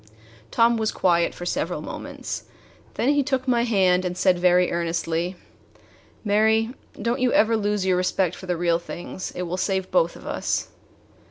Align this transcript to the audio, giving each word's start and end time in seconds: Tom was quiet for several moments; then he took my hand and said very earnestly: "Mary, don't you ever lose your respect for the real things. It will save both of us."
Tom 0.49 0.77
was 0.77 0.91
quiet 0.91 1.31
for 1.35 1.45
several 1.45 1.79
moments; 1.79 2.45
then 2.95 3.09
he 3.09 3.21
took 3.21 3.47
my 3.47 3.65
hand 3.65 4.03
and 4.03 4.17
said 4.17 4.39
very 4.39 4.71
earnestly: 4.71 5.35
"Mary, 6.25 6.71
don't 6.99 7.19
you 7.19 7.31
ever 7.33 7.55
lose 7.55 7.85
your 7.85 7.97
respect 7.97 8.35
for 8.35 8.47
the 8.47 8.57
real 8.57 8.79
things. 8.79 9.31
It 9.35 9.43
will 9.43 9.57
save 9.57 9.91
both 9.91 10.15
of 10.15 10.25
us." 10.25 10.69